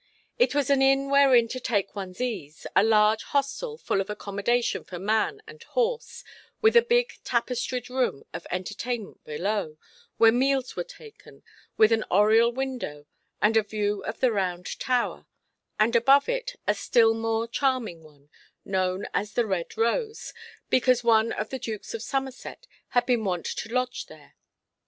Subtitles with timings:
[0.39, 4.83] It was an inn wherein to take one's ease, a large hostel full of accommodation
[4.83, 6.23] for man and horse,
[6.59, 9.77] with a big tapestried room of entertainment below,
[10.17, 11.43] where meals were taken,
[11.77, 13.05] with an oriel window
[13.43, 15.27] with a view of the Round Tower,
[15.79, 18.31] and above it a still more charming one,
[18.65, 20.33] known as the Red Rose,
[20.71, 24.33] because one of the Dukes of Somerset had been wont to lodge there.